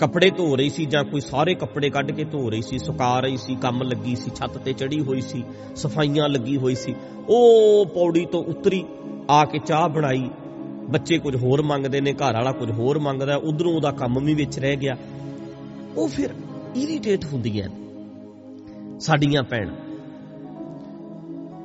ਕੱਪੜੇ 0.00 0.30
ਧੋ 0.30 0.56
ਰਹੀ 0.56 0.70
ਸੀ 0.70 0.86
ਜਾਂ 0.86 1.04
ਕੋਈ 1.04 1.20
ਸਾਰੇ 1.20 1.54
ਕੱਪੜੇ 1.54 1.90
ਕੱਢ 1.90 2.10
ਕੇ 2.10 2.24
ਧੋ 2.24 2.50
ਰਹੀ 2.50 2.62
ਸੀ, 2.62 2.78
ਸੁਕਾ 2.78 3.20
ਰਹੀ 3.20 3.36
ਸੀ, 3.36 3.54
ਕੰਮ 3.54 3.82
ਲੱਗੀ 3.82 4.16
ਸੀ, 4.16 4.30
ਛੱਤ 4.34 4.58
ਤੇ 4.58 4.72
ਚੜੀ 4.72 5.00
ਹੋਈ 5.00 5.20
ਸੀ, 5.20 5.44
ਸਫਾਈਆਂ 5.76 6.28
ਲੱਗੀ 6.28 6.56
ਹੋਈ 6.56 6.74
ਸੀ। 6.74 6.94
ਉਹ 7.28 7.86
ਪੌੜੀ 7.86 8.26
ਤੋਂ 8.26 8.44
ਉਤਰੀ, 8.44 8.84
ਆ 9.30 9.44
ਕੇ 9.44 9.58
ਚਾਹ 9.58 9.88
ਬਣਾਈ। 9.88 10.30
ਬੱਚੇ 10.90 11.18
ਕੁਝ 11.18 11.36
ਹੋਰ 11.36 11.62
ਮੰਗਦੇ 11.62 12.00
ਨੇ, 12.00 12.12
ਘਰ 12.12 12.34
ਵਾਲਾ 12.34 12.52
ਕੁਝ 12.52 12.70
ਹੋਰ 12.70 12.98
ਮੰਗਦਾ, 12.98 13.36
ਉਧਰੋਂ 13.36 13.72
ਉਹਦਾ 13.72 13.90
ਕੰਮ 13.90 14.24
ਵੀ 14.24 14.34
ਵਿੱਚ 14.34 14.58
ਰਹਿ 14.58 14.76
ਗਿਆ। 14.76 14.96
ਉਹ 15.96 16.08
ਫਿਰ 16.08 16.30
ਇਰੀਟੇਟ 16.76 17.24
ਹੁੰਦੀਆਂ 17.24 17.68
ਸਾਡੀਆਂ 19.00 19.42
ਭੈਣ। 19.42 19.70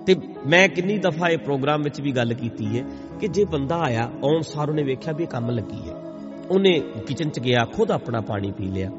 ਤੇ 0.06 0.16
ਮੈਂ 0.48 0.69
ਕਿੰਨੀ 0.69 0.98
ਦਫਾ 0.98 1.30
ਇਹ 1.30 1.38
ਪ੍ਰੋਗਰਾਮ 1.38 1.81
ਵਿੱਚ 1.81 2.01
ਵੀ 2.01 2.12
ਗੱਲ 2.12 2.33
ਕੀਤੀ 2.33 2.80
ਹੈ 2.80 2.86
ਕਿ 3.19 3.28
ਜੇ 3.28 3.45
ਬੰਦਾ 3.45 3.80
ਆਇਆ, 3.80 4.12
ਆਉਣ 4.24 4.42
ਸਾਰ 4.42 4.69
ਉਹਨੇ 4.69 4.83
ਵੇਖਿਆ 4.83 5.13
ਵੀ 5.13 5.24
ਇਹ 5.24 5.28
ਕੰਮ 5.28 5.50
ਲੱਗੀ 5.50 5.89
ਹੈ। 5.89 6.00
ਉਹਨੇ 6.51 6.80
ਕਿਚਨ 7.07 7.30
'ਚ 7.30 7.39
ਗਿਆ, 7.39 7.65
ਖੁਦ 7.65 7.92
ਆਪਣਾ 7.92 8.21
ਪਾਣੀ 8.21 8.51
ਪੀ 8.51 8.68
ਲਿਆ। 8.68 8.89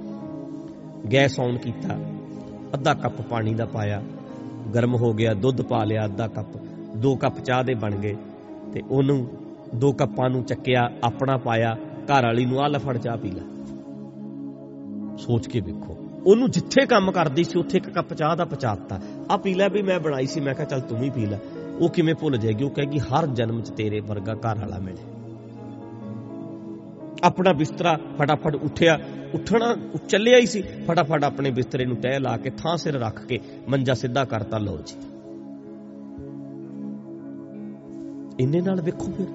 ਗੈਸ 1.13 1.39
ਆਨ 1.41 1.57
ਕੀਤਾ, 1.59 1.97
ਅੱਧਾ 2.75 2.95
ਕੱਪ 2.95 3.21
ਪਾਣੀ 3.23 3.55
ਦਾ 3.55 3.67
ਪਾਇਆ, 3.67 4.03
ਗਰਮ 4.75 4.95
ਹੋ 4.95 5.13
ਗਿਆ, 5.13 5.35
ਦੁੱਧ 5.35 5.63
ਪਾ 5.63 5.85
ਲਿਆ, 5.85 6.05
ਅੱਧਾ 6.05 6.27
ਕੱਪ, 6.29 6.57
ਦੋ 6.97 7.15
ਕੱਪ 7.17 7.39
ਚਾਹ 7.39 7.65
ਦੇ 7.65 7.75
ਬਣ 7.75 7.95
ਗਏ 7.95 8.17
ਤੇ 8.73 8.83
ਉਹਨੂੰ 8.91 9.27
ਦੋ 9.75 9.93
ਕੱਪਾਂ 9.93 10.31
ਨੂੰ 10.31 10.45
ਚੱਕਿਆ, 10.45 10.89
ਆਪਣਾ 11.05 11.37
ਪਾਇਆ, 11.37 11.77
ਘਰ 12.05 12.25
ਵਾਲੀ 12.25 12.45
ਨੂੰ 12.45 12.61
ਆ 12.61 12.69
ਲੈ 12.69 12.79
ਫੜ 12.79 12.99
ਚਾਹ 12.99 13.17
ਪੀ 13.17 13.31
ਲੈ। 13.31 13.43
ਸੋਚ 15.19 15.47
ਕੇ 15.47 15.61
ਵੇਖੋ, 15.61 15.97
ਉਹਨੂੰ 16.27 16.51
ਜਿੱਥੇ 16.51 16.87
ਕੰਮ 16.87 17.13
ਕਰਦੀ 17.13 17.45
ਸੀ, 17.45 17.59
ਉੱਥੇ 17.59 17.79
ਇੱਕ 17.79 17.91
ਕੱਪ 17.91 18.15
ਚਾਹ 18.15 18.37
ਦਾ 18.37 18.45
ਪਚਾਤਾ 18.45 19.01
ਆ 19.31 19.37
ਪੀ 19.37 19.55
ਲੈ 19.55 19.69
ਵੀ 19.69 19.83
ਮੈਂ 19.83 20.01
ਬਣਾਈ 20.01 20.27
ਸੀ, 20.27 20.41
ਮੈਂ 20.41 20.55
ਕਿਹਾ 20.55 20.67
ਚੱਲ 20.67 20.81
ਤੂੰ 20.81 20.99
ਵੀ 20.99 21.11
ਪੀ 21.11 21.27
ਲੈ। 21.27 21.39
ਉਹ 21.81 21.89
ਕਿਵੇਂ 21.89 22.15
ਭੁੱਲ 22.15 22.37
ਜਾਏਗੀ? 22.37 22.65
ਉਹ 22.65 22.71
ਕਹੇਗੀ, 22.71 22.99
ਹਰ 22.99 23.27
ਜਨਮ 23.27 23.61
'ਚ 23.61 23.71
ਤੇਰੇ 23.71 24.01
ਵਰਗਾ 24.01 24.35
ਘਰ 24.35 24.59
ਵਾਲਾ 24.59 24.79
ਮਿਲੇ। 24.79 25.12
ਆਪਣਾ 27.23 27.53
ਬਿਸਤਰਾ 27.53 27.99
ਫਟਾਫਟ 28.19 28.55
ਉੱਠਿਆ। 28.55 28.99
ਉੱਠਣਾ, 29.35 29.77
ਚੱਲਿਆ 30.09 30.39
ਹੀ 30.39 30.47
ਸੀ। 30.47 30.63
ਫਟਾਫਟ 30.63 31.25
ਆਪਣੇ 31.25 31.51
ਬਿਸਤਰੇ 31.51 31.85
ਨੂੰ 31.85 31.97
ਤਹਿ 31.97 32.21
ਲਾ 32.21 32.37
ਕੇ 32.37 32.51
ਥਾਂ 32.51 32.77
ਸਿਰ 32.77 32.95
ਰੱਖ 32.95 33.27
ਕੇ 33.27 33.39
ਮੰਜਾ 33.69 33.95
ਸਿੱਧਾ 33.95 34.25
ਕਰਤਾ, 34.25 34.59
ਲਓ 34.59 34.77
ਜੀ। 34.77 34.97
ਇੰਨੇ 38.41 38.61
ਨਾਲ 38.61 38.81
ਵੇਖੋ 38.81 39.13
ਫਿਰ। 39.13 39.27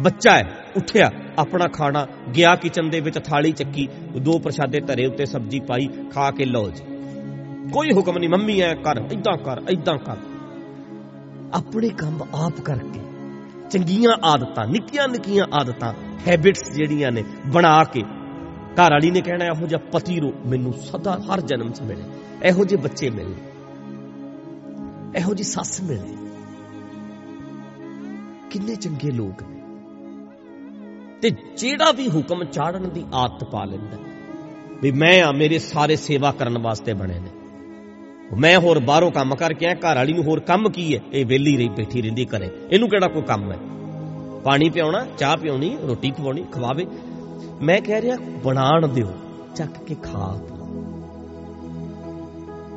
ਬੱਚਾ 0.00 0.32
ਹੈ, 0.32 0.56
ਉੱਠਿਆ, 0.76 1.10
ਆਪਣਾ 1.38 1.66
ਖਾਣਾ 1.68 2.06
ਗਿਆ 2.36 2.56
ਕਿਚਨ 2.56 2.90
ਦੇ 2.90 3.00
ਵਿੱਚ 3.00 3.18
ਥਾਲੀ 3.18 3.52
ਚੱਕੀ, 3.52 3.88
ਦੋ 4.22 4.38
ਪ੍ਰਸ਼ਾਦੇ 4.38 4.80
ਧਰੇ 4.80 5.06
ਉੱਤੇ 5.06 5.26
ਸਬਜ਼ੀ 5.26 5.60
ਪਾਈ, 5.60 5.88
ਖਾ 6.14 6.30
ਕੇ 6.30 6.44
ਲਓ 6.44 6.70
ਜੀ। 6.70 6.84
ਕੋਈ 7.72 7.92
ਹੁਕਮ 7.92 8.18
ਨਹੀਂ, 8.18 8.30
ਮੰਮੀ 8.30 8.60
ਐ 8.60 8.74
ਕਰ 8.74 8.96
ਇਦਾਂ 9.12 9.36
ਕਰ 9.36 9.62
ਇਦਾਂ 9.70 9.98
ਕਰ। 9.98 10.16
ਆਪਣੇ 11.54 11.88
ਕੰਮ 11.88 12.22
ਆਪ 12.34 12.60
ਕਰਕੇ, 12.60 13.00
ਚੰਗੀਆਂ 13.70 14.26
ਆਦਤਾਂ 14.26 14.66
ਨਿੱਕੀਆਂ 14.66 15.08
ਨਿੱਕੀਆਂ 15.08 15.46
ਆਦਤਾਂ 15.52 15.92
ਹੈਬਿਟਸ 16.28 16.72
ਜਿਹੜੀਆਂ 16.72 17.12
ਨੇ 17.12 17.24
ਬਣਾ 17.46 17.84
ਕੇ 17.84 18.02
ਘਰ 18.74 18.90
ਵਾਲੀ 18.90 19.10
ਨੇ 19.10 19.20
ਕਹਿਣਾ, 19.20 19.44
ਇਹੋ 19.44 19.66
ਜਿਹਾ 19.66 19.80
ਪਤੀ 19.92 20.20
ਰੋ, 20.20 20.32
ਮੈਨੂੰ 20.46 20.72
ਸਦਾ 20.72 21.18
ਹਰ 21.18 21.40
ਜਨਮ 21.40 21.70
'ਚ 21.70 21.80
ਮਿਲੇ। 21.80 22.02
ਇਹੋ 22.42 22.64
ਜਿਹੇ 22.64 22.80
ਬੱਚੇ 22.80 23.10
ਮਿਲੇ। 23.10 23.34
ਇਹੋ 25.16 25.34
ਜੀ 25.34 25.42
ਸੱਸ 25.42 25.80
ਮਿਲੇ। 25.80 26.16
ਕਿੰਨੇ 28.50 28.74
ਚੰਗੇ 28.74 29.10
ਲੋਕ 29.10 29.42
ਨੇ। 29.42 29.56
ਤੇ 31.22 31.30
ਜਿਹੜਾ 31.56 31.92
ਵੀ 31.92 32.08
ਹੁਕਮ 32.08 32.44
ਚਾੜਨ 32.44 32.88
ਦੀ 32.88 33.04
ਆਦਤ 33.14 33.44
ਪਾ 33.44 33.64
ਲੈਂਦਾ 33.64 33.98
ਵੀ 34.82 34.90
ਮੈਂ 34.90 35.22
ਆ, 35.22 35.32
ਮੇਰੇ 35.32 35.58
ਸਾਰੇ 35.58 35.96
ਸੇਵਾ 35.96 36.32
ਕਰਨ 36.32 36.58
ਵਾਸਤੇ 36.58 36.94
ਬਣੇ 36.94 37.18
ਨੇ। 37.18 37.30
ਮੈਂ 38.40 38.58
ਹੋਰ 38.58 38.78
ਬਾਹਰੋਂ 38.78 39.10
ਕੰਮ 39.10 39.34
ਕਰਕੇ 39.34 39.66
ਆ 39.66 39.74
ਘਰ 39.74 39.96
ਵਾਲੀ 39.96 40.12
ਨੂੰ 40.12 40.24
ਹੋਰ 40.24 40.40
ਕੰਮ 40.40 40.70
ਕੀ 40.70 40.96
ਹੈ? 40.96 41.00
ਇਹ 41.12 41.26
ਵਿਹਲੀ 41.26 41.56
ਰਹੀ, 41.56 41.68
ਬੈਠੀ 41.68 42.02
ਰਹਿੰਦੀ 42.02 42.24
ਘਰੇ। 42.24 42.50
ਇਹਨੂੰ 42.70 42.88
ਕਿਹੜਾ 42.88 43.08
ਕੋਈ 43.08 43.22
ਕੰਮ 43.22 43.52
ਹੈ? 43.52 43.58
ਪਾਣੀ 44.46 44.68
ਪਿਆਉਣਾ, 44.70 45.04
ਚਾਹ 45.18 45.36
ਪਿਉਣੀ 45.36 45.76
ਰੋਟੀ 45.88 46.10
ਖਵਾਉਣੀ 46.10 46.44
ਖਵਾਵੇ। 46.52 46.86
ਮੈਂ 47.62 47.80
ਕਹਿ 47.80 48.00
ਰਿਹਾ 48.00 48.16
ਬਣਾਣ 48.44 48.86
ਦਿਓ, 48.88 49.12
ਚੱਕ 49.56 49.78
ਕੇ 49.86 49.94
ਖਾ 49.94 50.38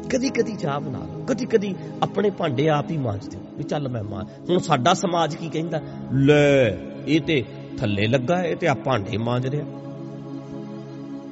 ਕਦੀ 0.09 0.29
ਕਦੀ 0.29 0.55
ਚਾਹ 0.55 0.79
ਬਣਾ 0.79 0.99
ਲਓ 0.99 1.23
ਕਦੀ 1.25 1.45
ਕਦੀ 1.45 1.73
ਆਪਣੇ 2.03 2.29
ਭਾਂਡੇ 2.29 2.67
ਆਪ 2.69 2.89
ਹੀ 2.91 2.97
ਮਾਂਜ 2.97 3.27
ਦਿਓ, 3.27 3.39
ਵੀ 3.57 3.63
ਚੱਲ 3.63 3.89
ਮੈਂ 3.89 4.03
ਮਾਂ, 4.03 4.23
ਹੁਣ 4.49 4.59
ਸਾਡਾ 4.59 4.93
ਸਮਾਜ 4.93 5.35
ਕੀ 5.35 5.49
ਕਹਿੰਦਾ? 5.49 5.81
ਲੈ, 6.13 6.69
ਇਹ 7.07 7.21
ਤੇ 7.21 7.43
ਥੱਲੇ 7.77 8.07
ਲੱਗਾ, 8.07 8.41
ਇਹ 8.43 8.55
ਤੇ 8.55 8.67
ਆ 8.67 8.73
ਭਾਂਡੇ 8.73 9.17
ਮਾਂਜ 9.17 9.47
ਰਿਹਾ। 9.47 9.65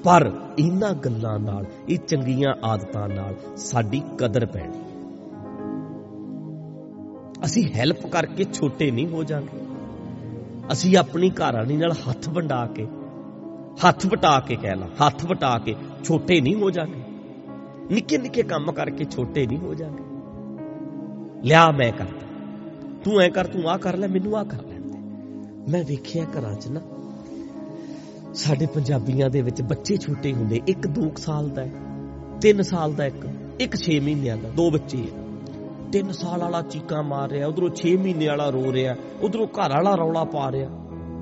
ਪਰ 0.03 0.31
ਇਹਨਾਂ 0.59 0.93
ਗੱਲਾਂ 0.93 1.39
ਨਾਲ, 1.39 1.65
ਇਹ 1.89 1.97
ਚੰਗੀਆਂ 1.97 2.53
ਆਦਤਾਂ 2.63 3.07
ਨਾਲ 3.09 3.35
ਸਾਡੀ 3.57 4.01
ਕਦਰ 4.17 4.45
ਪੈਣੀ। 4.45 4.79
ਅਸੀਂ 7.45 7.67
ਹੈਲਪ 7.75 8.07
ਕਰਕੇ 8.07 8.43
ਛੋਟੇ 8.53 8.91
ਨਹੀਂ 8.91 9.07
ਹੋ 9.07 9.23
ਜਾਾਂਗੇ। 9.23 9.66
ਅਸੀਂ 10.71 10.95
ਆਪਣੀ 10.97 11.29
ਘਰਵਾਲੀ 11.31 11.75
ਨਾਲ 11.77 11.91
ਹੱਥ 11.99 12.27
ਵੰਡਾ 12.29 12.65
ਕੇ, 12.65 12.85
ਹੱਥ 13.85 14.05
ਵਟਾ 14.05 14.39
ਕੇ 14.39 14.55
ਕਹਿ 14.55 14.75
ਲਾ, 14.75 14.87
ਹੱਥ 14.97 15.25
ਵਟਾ 15.25 15.57
ਕੇ 15.65 15.75
ਛੋਟੇ 16.03 16.39
ਨਹੀਂ 16.41 16.55
ਹੋ 16.55 16.69
ਜਾਾਂਗੇ। 16.69 17.01
ਨਿੱਕੇ 17.91 18.17
ਨਿੱਕੇ 18.17 18.43
ਕੰਮ 18.43 18.71
ਕਰਕੇ 18.71 19.05
ਛੋਟੇ 19.05 19.45
ਨਹੀਂ 19.47 19.57
ਹੋ 19.57 19.73
ਜਾਾਂਗੇ। 19.73 20.03
ਲਿਆ 21.43 21.69
ਮੈਂ 21.71 21.91
ਕਰਦਾ 21.91 22.25
ਤੂੰ 23.03 23.19
ਐ 23.21 23.29
ਕਰ, 23.29 23.47
ਤੂੰ 23.47 23.69
ਆ 23.69 23.77
ਕਰ 23.77 23.97
ਲੈ, 23.97 24.07
ਮੈਨੂੰ 24.07 24.37
ਆ 24.37 24.43
ਕਰ 24.43 24.63
ਲੈਣ 24.63 24.81
ਦੇ 24.81 24.97
ਮੈਂ 25.71 25.83
ਵੇਖਿਆ 25.83 26.25
ਘਰਾਂ 26.33 26.53
'ਚ 26.55 26.67
ਨਾ, 26.67 26.81
ਸਾਡੇ 28.35 28.65
ਪੰਜਾਬੀਆਂ 28.65 29.29
ਦੇ 29.29 29.41
ਵਿੱਚ 29.41 29.61
ਬੱਚੇ 29.61 29.97
ਛੋਟੇ 29.97 30.33
ਹੁੰਦੇ, 30.33 30.61
ਇੱਕ 30.67 30.87
2 30.89 31.09
ਸਾਲ 31.17 31.49
ਦਾ 31.49 31.61
ਹੈ 31.61 31.71
3 32.41 32.61
ਸਾਲ 32.63 32.93
ਦਾ 32.93 33.05
ਇੱਕ 33.05 33.27
ਇੱਕ 33.59 33.75
6 33.77 33.99
ਮਹੀਨਿਆਂ 33.99 34.37
ਦਾ, 34.37 34.49
ਦੋ 34.49 34.69
ਬੱਚੇ 34.71 35.03
ਆ। 35.03 35.26
3 35.93 36.11
ਸਾਲ 36.11 36.39
ਵਾਲਾ 36.39 36.61
ਚੀਕਾਂ 36.61 37.03
ਮਾਰ 37.03 37.29
ਰਿਹਾ, 37.29 37.47
ਉਧਰੋਂ 37.47 37.69
6 37.75 37.97
ਮਹੀਨੇ 37.97 38.27
ਵਾਲਾ 38.27 38.49
ਰੋ 38.49 38.73
ਰਿਹਾ, 38.73 38.95
ਉਧਰੋਂ 39.21 39.47
ਘਰ 39.47 39.69
ਵਾਲਾ 39.69 39.95
ਰੌਲਾ 39.95 40.23
ਪਾ 40.23 40.51
ਰਿਹਾ। 40.51 40.69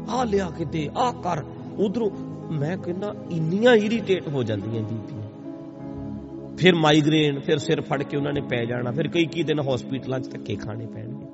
ਆ 0.10 0.24
ਲਿਆ 0.24 0.50
ਕੇ 0.58 0.66
ਦੇ 0.66 0.90
ਆ 0.98 1.12
ਕਰ। 1.12 1.44
ਉਧਰੋਂ 1.80 2.10
ਮੈਂ 2.52 2.78
ਕਹਿੰਦਾ, 2.78 3.16
ਇੰਨੀਆਂ 3.32 3.76
ਇਰੀਟੇਟ 3.76 4.28
ਹੋ 4.28 4.44
ਜਾਂਦੀਆਂ 4.44 4.84
ਬੀਬੀਆਂ। 4.84 5.26
ਫਿਰ 6.58 6.76
ਮਾਈਗ੍ਰੇਨ 6.76 7.40
ਫਿਰ 7.40 7.58
ਸਿਰ 7.58 7.82
ਫੜ 7.82 8.04
ਕੇ 8.04 8.18
ਉਹਨਾਂ 8.18 8.34
ਨੇ 8.34 8.42
ਪੈ 8.42 8.66
ਜਾਣਾ, 8.66 8.92
ਫਿਰ 8.92 9.08
ਕਈ 9.08 9.26
ਕਈ 9.26 9.44
ਦਿਨ 9.44 9.60
ਹਸਪੀਟਲਾਂ 9.60 10.20
'ਚ 10.20 10.32
ਧੱਕੇ 10.32 10.56
ਖਾਣੇ 10.56 10.86
ਪੈਣਗੇ। 10.86 11.26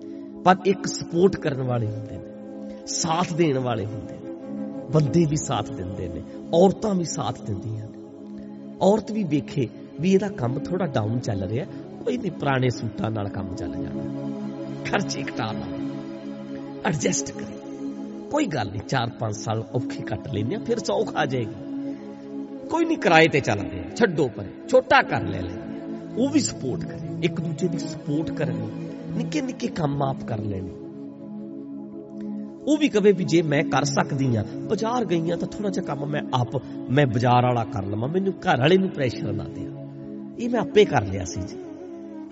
ਪਰ 0.44 0.56
ਇੱਕ 0.66 0.88
ਸਪੋਰਟ 0.88 1.36
ਕਰਨ 1.36 1.62
ਵਾਲੇ 1.62 1.88
ਹੁੰਦੇ 1.88 2.18
ਨੇ, 2.18 2.86
ਸਾਥ 2.86 3.34
ਦੇਣ 3.34 3.60
ਵਾਲੇ 3.60 3.86
ਹੁੰਦੇ 3.86 4.14
ਨੇ, 4.14 4.32
ਬੰਦੇ 4.92 5.26
ਵੀ 5.26 5.36
ਸਾਥ 5.36 5.72
ਦਿੰਦੇ 5.72 6.10
ਨੇ, 6.10 6.22
ਔਰਤਾਂ 6.54 6.96
ਵੀ 6.96 7.04
ਸਾਥ 7.04 7.42
ਦਿੰਦੀਆਂ 7.42 7.86
ਨੇ। 7.86 7.98
ਔਰਤ 8.82 9.12
ਵੀ 9.12 9.24
ਵੇਖੇ 9.24 9.68
ਵੀ 10.02 10.14
ਇਹਦਾ 10.14 10.30
ਕੰਮ 10.30 10.60
ਥੋੜਾ 10.60 10.86
ਡਾਊਨ 10.86 11.20
ਚੱਲ 11.20 11.44
ਰਿਹਾ 11.44 11.66
ਕੋਈ 12.04 12.18
ਨਹੀਂ 12.18 12.32
ਪੁਰਾਣੇ 12.32 12.70
ਸੂਟਾਂ 12.70 13.10
ਨਾਲ 13.12 13.28
ਕੰਮ 13.30 13.56
ਚੱਲ 13.56 13.72
ਜਾਣਾ 13.76 14.04
ਖਰਚੇ 14.86 15.24
ਘਟਾ 15.24 15.52
ਲਾ 15.52 15.68
ਐਡਜਸਟ 16.86 17.32
ਕਰੇ। 17.32 17.60
ਕੋਈ 18.32 18.46
ਗੱਲ 18.46 18.70
ਨਹੀਂ 18.72 18.82
4-5 18.88 19.36
ਸਾਲ 19.36 19.64
ਔਖੇ 19.76 20.04
ਕੱਟ 20.04 20.28
ਲੈਂਦੇ 20.34 20.56
ਆ, 20.56 20.60
ਫਿਰ 20.60 20.80
ਸੌਖ 20.80 21.16
ਆ 21.16 21.26
ਜਾਏਗੀ। 21.26 22.68
ਕੋਈ 22.70 22.86
ਨਹੀਂ 22.86 22.98
ਕਿਰਾਏ 22.98 23.28
ਤੇ 23.28 23.40
ਚੱਲਦੇ 23.40 23.80
ਆ, 23.80 23.90
ਛੱਡੋ 23.96 24.28
ਪਰੇ, 24.28 24.50
ਛੋਟਾ 24.70 25.02
ਕਰ 25.02 25.24
ਲੈ 25.24 25.42
ਲੈ 25.42 25.56
ਉਹ 26.18 26.30
ਵੀ 26.30 26.40
ਸਪੋਰਟ 26.40 26.86
ਕਰੇ, 26.86 27.08
ਇੱਕ 27.24 27.42
ਦੂਜੇ 27.42 27.68
ਦੀ 27.68 27.78
ਸਪੋਰਟ 27.78 28.32
ਕਰਨੀ 28.32 28.70
ਨਿੱਕੇ 29.18 29.42
ਨਿੱਕੇ 29.42 29.68
ਕੰਮ 29.68 30.04
ਆਪ 30.04 30.24
ਕਰ 30.28 30.40
ਲੈਣੇ। 30.40 30.70
ਉਹ 32.68 32.78
ਵੀ 32.78 32.90
ਕਵੇ 32.90 33.12
ਵੀ 33.12 33.24
ਜੇ 33.24 33.42
ਮੈਂ 33.42 33.64
ਕਰ 33.64 33.84
ਸਕਦੀ 33.84 34.36
ਆ, 34.36 34.44
ਬਾਜ਼ਾਰ 34.70 35.06
ਗਈ 35.06 35.32
ਆ 35.32 35.36
ਤਾਂ 35.36 35.48
ਥੋੜਾ 35.48 35.70
ਜਿਹਾ 35.70 35.86
ਕੰਮ 35.86 36.06
ਮੈਂ 36.06 36.22
ਆਪ, 36.34 36.62
ਮੈਂ 36.90 37.06
ਬਾਜ਼ਾਰ 37.08 37.46
ਵਾਲਾ 37.46 37.64
ਕਰ 37.64 37.86
ਲਵਾਂ, 37.86 38.10
ਮੈਨੂੰ 38.10 38.34
ਘਰ 38.34 38.60
ਵਾਲੇ 38.60 38.78
ਨੂੰ 38.78 38.90
ਪ੍ਰੈਸ਼ਰ 38.90 39.32
ਨਾ 39.34 39.44
ਦਿਆ। 39.44 39.70
ਇਹ 40.40 40.50
ਮੈਂ 40.50 40.60
ਆਪੇ 40.62 40.86
ਕਰ 40.86 41.06
ਲਿਆ 41.06 41.26
ਸੀ 41.26 41.42
ਜੀ। 41.42 41.58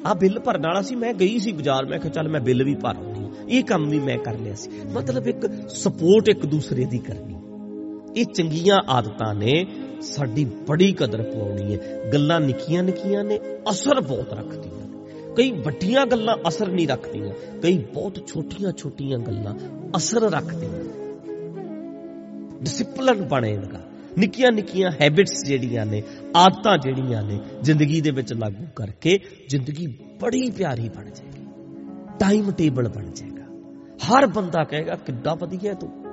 ਆ 0.06 0.14
ਬਿੱਲ 0.14 0.40
ਭਰਨ 0.40 0.62
ਵਾਲਾ 0.62 0.82
ਸੀ, 0.82 0.96
ਮੈਂ 0.96 1.14
ਗਈ 1.14 1.40
ਸੀ 1.40 1.52
ਬਾਜ਼ਾਰ, 1.52 1.86
ਮੈਂ 1.86 2.00
ਕਿਹਾ 2.00 2.14
ਚੱਲ 2.14 2.30
ਮੈਂ 2.30 2.42
ਬਿੱਲ 2.42 2.64
ਵੀ 2.64 2.76
ਭਰ 2.76 2.96
ਆਉਂਦੀ 2.96 3.24
ਹਾਂ। 3.24 3.48
ਇਹ 3.50 3.64
ਕੰਮ 3.64 3.90
ਵੀ 3.90 4.00
ਮੈਂ 4.00 4.18
ਕਰ 4.18 4.38
ਲਿਆ 4.38 4.54
ਸੀ। 4.54 4.72
ਮਤਲਬ 4.94 5.28
ਇੱਕ 5.28 5.70
ਸਪੋਰਟ 5.70 6.30
ਇੱਕ 6.30 6.46
ਦੂਸਰੇ 6.46 6.86
ਦੀ 6.86 6.98
ਕਰਨੀ। 6.98 7.36
ਇਹ 8.22 8.26
ਚੰਗੀਆਂ 8.26 8.78
ਆਦਤਾਂ 8.90 9.36
ਨੇ, 9.36 9.66
ਸਾਡੀ 10.02 10.46
ਬੜੀ 10.46 10.94
ਕਦਰ 10.94 11.22
ਪਾਉਣੀ 11.22 11.76
ਹੈ। 11.76 12.10
ਗੱਲਾਂ 12.14 12.40
ਨਿੱਕੀਆਂ 12.40 12.84
ਨਿੱਕੀਆਂ 12.84 13.24
ਨੇ, 13.24 13.40
ਅਸਰ 13.70 14.02
ਬਹੁਤ 14.02 14.34
ਰੱਖਦੀਆਂ 14.34 14.88
ਨੇ। 14.88 15.08
ਕਈ 15.36 15.52
ਵੱਡੀਆਂ 15.52 16.06
ਗੱਲਾਂ 16.06 16.38
ਅਸਰ 16.48 16.68
ਨਹੀਂ 16.68 16.88
ਰੱਖਦੀਆਂ, 16.88 17.34
ਕਈ 17.62 17.78
ਬਹੁਤ 17.78 18.28
ਛੋਟੀਆਂ 18.28 18.72
ਛੋਟੀਆਂ 18.72 19.20
ਗੱਲਾਂ 19.20 19.54
ਅਸਰ 19.98 20.22
ਰੱਖਦੀਆਂ 20.22 20.84
ਡਿਸਪਲਿਨ 22.62 23.28
ਬਣੇਗਾ 23.28 23.89
ਨਿੱਕੀਆਂ 24.18 24.52
ਨਿੱਕੀਆਂ 24.52 24.92
ਹੈਬਿਟਸ 25.02 25.44
ਜਿਹੜੀਆਂ 25.46 25.86
ਨੇ, 25.86 26.04
ਆਦਤਾਂ 26.36 26.78
ਜਿਹੜੀਆਂ 26.78 27.24
ਨੇ, 27.24 27.40
ਜ਼ਿੰਦਗੀ 27.62 28.02
ਦੇ 28.02 28.12
ਵਿੱਚ 28.12 28.34
ਲਾਗੂ 28.34 28.66
ਕਰਕੇ 28.76 29.20
ਜ਼ਿੰਦਗੀ 29.50 29.88
ਬੜੀ 30.22 30.52
ਪਿਆਰੀ 30.52 30.90
ਬਣ 30.90 31.06
ਜਾਏਗੀ। 31.06 31.46
ਟਾਈਮ 32.20 32.52
ਟੇਬਲ 32.52 32.90
ਬਣ 32.90 33.12
ਜਾਏਗਾ। 33.12 33.44
ਹਰ 33.98 34.28
ਬੰਦਾ 34.28 34.64
ਕਹੇਗਾ, 34.64 34.96
ਕਿੱਡਾ 34.96 35.34
ਵਧੀਆ 35.34 35.74
ਤੂੰ। 35.74 36.04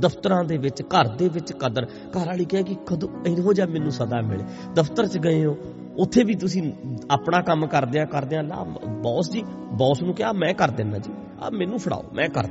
ਦਫ਼ਤਰਾਂ 0.00 0.44
ਦੇ 0.44 0.56
ਵਿੱਚ, 0.58 0.82
ਘਰ 0.82 1.08
ਦੇ 1.08 1.28
ਵਿੱਚ 1.28 1.52
ਕਦਰ। 1.52 1.84
ਘਰ 1.84 2.26
ਵਾਲੀ 2.26 2.44
ਕਹੇਗੀ, 2.44 2.76
ਕਦੋਂ 2.86 3.08
ਇਹੋ 3.26 3.52
ਜਿਹਾ 3.52 3.66
ਮੈਨੂੰ 3.66 3.92
ਸਦਾ 3.92 4.20
ਮਿਲੇ? 4.20 4.44
ਦਫ਼ਤਰ 4.74 5.06
'ਚ 5.06 5.18
ਗਏ 5.18 5.44
ਹੋ, 5.44 5.56
ਉੱਥੇ 5.98 6.24
ਵੀ 6.24 6.34
ਤੁਸੀਂ 6.34 6.72
ਆਪਣਾ 7.10 7.40
ਕੰਮ 7.40 7.66
ਕਰਦਿਆਂ 7.66 8.06
ਕਰਦਿਆਂ, 8.06 8.42
ਲਾ 8.42 8.64
ਬੌਸ 9.02 9.30
ਜੀ, 9.30 9.42
ਬੌਸ 9.72 10.02
ਨੂੰ 10.02 10.14
ਕਿਹਾ, 10.14 10.32
ਮੈਂ 10.32 10.54
ਕਰ 10.54 10.70
ਦਿੰਦਾ 10.70 10.98
ਜੀ। 10.98 11.12
ਆ 11.42 11.50
ਮੈਨੂੰ 11.50 11.78
ਫੜਾਓ, 11.78 12.04
ਮੈਂ 12.14 12.28
ਕਰ 12.28 12.48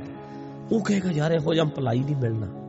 ਉਹ 0.72 0.80
ਕਹੇਗਾ, 0.80 1.10
ਯਾਰ, 1.10 1.32
ਇਹੋ 1.32 1.54
ਜਿਹਾ 1.54 1.64
ਪਲਾਈ 1.64 1.98
ਨਹੀਂ 1.98 2.16
ਮਿਲਣਾ। 2.16 2.63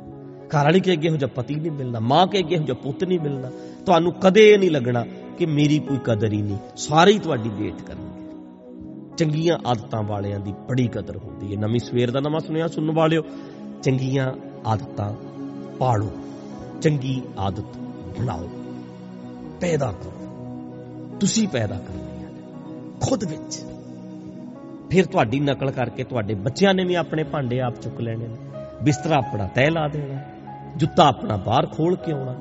ਘਰ 0.47 0.63
ਵਾਲੀ 0.63 0.79
ਕਹੇ 0.79 0.97
ਇਹੋ 1.03 1.17
ਜਿਹਾ 1.17 1.29
ਪਤੀ 1.35 1.55
ਨਹੀਂ 1.55 1.71
ਮਿਲਣਾ 1.71 1.99
ਮਾਂ 1.99 2.27
ਕਹੇ 2.27 2.43
ਇਹੋ 2.51 2.63
ਜਿਹਾ 2.63 2.77
ਪੁੱਤ 2.83 3.03
ਨਹੀਂ 3.03 3.19
ਮਿਲਣਾ 3.19 3.51
ਤੁਹਾਨੂੰ 3.85 4.13
ਕਦੇ 4.13 4.49
ਇਹ 4.49 4.59
ਨਹੀਂ 4.59 4.71
ਲੱਗਣਾ 4.71 5.05
ਕਿ 5.37 5.45
ਮੇਰੀ 5.45 5.79
ਕੋਈ 5.79 5.97
ਕਦਰ 6.03 6.33
ਹੀ 6.33 6.41
ਨਹੀਂ, 6.41 6.57
ਸਾਰੇ 6.75 7.11
ਹੀ 7.11 7.19
ਤੁਹਾਡੀ 7.19 7.49
ਵੇਟ 7.49 7.81
ਕਰਨਗੇ। 7.81 8.25
ਚੰਗੀਆਂ 9.17 9.57
ਆਦਤਾਂ 9.65 10.03
ਵਾਲਿਆਂ 10.03 10.39
ਦੀ 10.39 10.53
ਬੜੀ 10.69 10.87
ਕਦਰ 10.87 11.17
ਹੁੰਦੀ 11.17 11.55
ਹੈ। 11.55 11.61
ਨਵੀਂ 11.61 11.79
ਸਵੇਰ 11.79 12.11
ਦਾ 12.11 12.19
ਨਵਾਂ 12.19 12.39
ਸੁਨੇਹਾ 12.39 12.67
ਸੁਣਨ 12.67 12.91
ਵਾਲਿਓ, 12.91 13.21
ਚੰਗੀਆਂ 13.83 14.33
ਆਦਤਾਂ 14.65 15.13
ਪਾੜੋ, 15.79 16.11
ਚੰਗੀ 16.81 17.21
ਆਦਤ 17.39 17.77
ਬਣਾਓ। 18.19 18.49
ਪੈਦਾ 19.61 19.91
ਕਰੋ। 19.91 20.11
ਤੁਸੀਂ 21.19 21.47
ਪੈਦਾ 21.47 21.75
ਕਰਨੀਆਂ 21.75 22.29
ਖੁਦ 23.01 23.23
ਵਿੱਚ। 23.23 23.63
ਫਿਰ 24.89 25.05
ਤੁਹਾਡੀ 25.05 25.39
ਨਕਲ 25.39 25.71
ਕਰਕੇ 25.71 26.03
ਤੁਹਾਡੇ 26.03 26.33
ਬੱਚਿਆਂ 26.33 26.73
ਨੇ 26.73 26.85
ਵੀ 26.85 26.95
ਆਪਣੇ 26.95 27.23
ਭਾਂਡੇ 27.23 27.61
ਆਪ 27.61 27.81
ਚੁੱਕ 27.81 28.01
ਲੈਣੇ 28.01 28.27
ਨੇ। 28.27 28.37
ਬਿਸਤਰਾ 28.83 29.15
ਆਪਣਾ 29.15 29.47
ਤੈ 29.47 29.69
ਲਾ 29.69 29.87
ਦੇਣਾ। 29.87 30.34
ਜੁੱਤਾ 30.77 31.07
ਆਪਣਾ 31.07 31.37
ਬਾਹਰ 31.37 31.67
ਖੋਲ 31.67 31.95
ਕੇ 31.95 32.11
ਆਉਣਾ, 32.11 32.35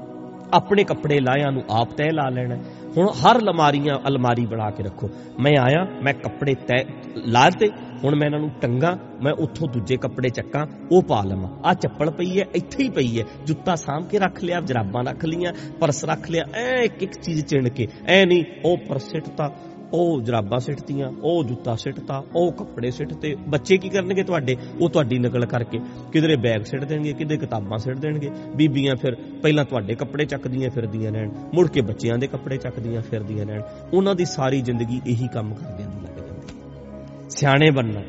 ਆਪਣੇ 0.53 0.85
ਕੱਪੜੇ 0.85 1.21
ਲਾਇਆਂ 1.21 1.53
ਨੂੰ 1.53 1.63
ਆਪ 1.71 1.91
ਤੈ 1.91 2.11
ਲਾ 2.13 2.29
ਲੈਣਾ, 2.29 2.57
ਹੁਣ 2.97 3.09
ਹਰ 3.09 3.39
ਅਲਮਾਰੀਆਂ 3.39 3.95
ਅਲਮਾਰੀ 4.09 4.47
ਬਣਾ 4.47 4.71
ਕੇ 4.71 4.83
ਰੱਖੋ। 4.83 5.11
ਮੈਂ 5.41 5.53
ਆਇਆ, 5.61 5.87
ਮੈਂ 6.03 6.15
ਕੱਪੜੇ 6.15 6.55
ਤੈ 6.55 6.85
ਲਾ 7.17 7.51
ਤੇ 7.51 7.69
ਹੁਣ 8.05 8.15
ਮੈਂ 8.15 8.27
ਇਹਨਾਂ 8.27 8.41
ਨੂੰ 8.41 8.51
ਟੰਗਾ, 8.61 8.99
ਮੈਂ 9.23 9.33
ਉੱਥੋਂ 9.33 9.69
ਦੂਜੇ 9.69 9.97
ਕੱਪੜੇ 9.97 10.29
ਚੱਕਾਂ, 10.29 10.67
ਉਹ 10.93 11.03
ਪਾ 11.03 11.23
ਲਵਾਂ। 11.23 11.49
ਆ 11.65 11.75
ਚੱਪਲ 11.75 12.11
ਪਈ 12.11 12.41
ਹੈ, 12.41 12.45
ਇੱਥੇ 12.55 12.85
ਹੀ 12.85 12.89
ਪਈ 12.91 13.21
ਹੈ। 13.21 13.25
ਜੁੱਤਾ 13.47 13.75
ਸਾਂਭ 13.75 14.09
ਕੇ 14.09 14.19
ਰੱਖ 14.19 14.45
ਲਿਆ, 14.45 14.61
ਜਰਾਬਾਂ 14.61 15.05
ਰੱਖ 15.05 15.25
ਲੀਆਂ 15.25 15.53
ਪਰਸ 15.81 16.05
ਰੱਖ 16.05 16.31
ਲਿਆ, 16.31 16.45
ਐ 16.55 16.83
ਇੱਕ 16.83 17.03
ਇੱਕ 17.03 17.13
ਚੀਜ਼ 17.13 17.47
ਚਿਣ 17.47 17.69
ਕੇ। 17.69 17.89
ਐ 18.07 18.25
ਨਹੀਂ, 18.25 18.45
ਉਹ 18.65 18.77
ਪਰਸ 18.77 19.03
ਸਿੱਟਤਾ 19.03 19.53
ਉਹ 19.95 20.23
ਜਰਾਬਾਂ 20.23 20.59
ਸਿੱਟਤੀਆਂ, 20.59 21.13
ਉਹ 21.23 21.45
ਜੁੱਤਾ 21.45 21.77
ਸਿੱਟਤਾ, 21.77 22.25
ਉਹ 22.35 22.53
ਕੱਪੜੇ 22.53 22.91
ਸਿੱਟਤੇ। 22.91 23.37
ਬੱਚੇ 23.49 23.77
ਕੀ 23.77 23.89
ਕਰਨਗੇ 23.89 24.23
ਤੁਹਾਡੇ? 24.23 24.57
ਉਹ 24.81 24.91
ਤੁਹਾਡੀ 24.91 25.19
ਨਕਲ 25.19 25.47
ਕਰਕੇ। 25.47 25.81
ਕਿਧਰੇ 26.13 26.37
ਬੈਗ 26.37 26.63
ਸਿੱਟ 26.63 26.85
ਦੇਣਗੇ, 26.85 27.13
ਕਿਧਰੇ 27.13 27.37
ਕਿਤਾਬਾਂ 27.37 27.79
ਸਿੱਟ 27.79 27.99
ਦੇਣਗੇ। 27.99 28.31
ਬੀਬੀਆਂ 28.57 28.97
ਫਿਰ 28.97 29.15
ਪਹਿਲਾਂ 29.15 29.65
ਤੁਹਾਡੇ 29.65 29.95
ਕੱਪੜੇ 29.95 30.25
ਚੱਕਦੀਆਂ 30.25 30.71
ਫਿਰਦੀਆਂ 30.71 31.13
ਰਹਿਣ। 31.13 31.31
ਮੁੜ 31.55 31.69
ਕੇ 31.69 31.81
ਬੱਚਿਆਂ 31.81 32.19
ਦੇ 32.19 32.27
ਕੱਪੜੇ 32.27 32.57
ਚੱਕਦੀਆਂ 32.57 33.03
ਫਿਰਦੀਆਂ 33.03 33.47
ਰਹਿਣ। 33.47 33.63
ਉਹਨਾਂ 33.93 34.15
ਦੀ 34.15 34.25
ਸਾਰੀ 34.25 34.61
ਜ਼ਿੰਦਗੀ 34.61 35.01
ਇਹੀ 35.07 35.29
ਕੰਮ 35.29 35.55
ਕਰਦਿਆਂ 35.55 35.89
ਦੀ 35.89 35.97
ਲੱਗ 35.97 36.27
ਜਾਂਦੀ 36.27 37.29
ਸਿਆਣੇ 37.31 37.71
ਬਣਨਾ। 37.71 38.01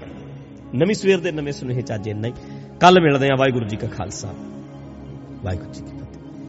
ਨਵੀਂ 0.76 0.96
ਸਵੇਰ 0.96 1.20
ਦੇ 1.20 1.32
ਨਵੇਂ 1.32 1.54
ਸੁਨੇਹੇ 1.54 1.82
ਚਾਜੇ 1.82 2.12
ਇੰਨਾ 2.12 2.28
ਹੀ। 2.28 2.34
ਕੱਲ 2.80 3.02
ਮਿਲਦੇ 3.02 3.28
ਆ 3.28 3.36
ਵਾਹਿਗੁਰੂ 3.40 3.66
ਜੀ 3.66 3.78
ਕਾ 3.78 3.88
ਖਾਲਸਾ। 3.88 4.34
ਵਾਹਿਗੁਰੂ 5.44 5.74
ਜੀ 5.74 5.82
ਕੀ 5.82 5.95